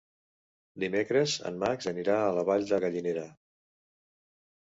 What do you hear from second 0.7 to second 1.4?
Dimecres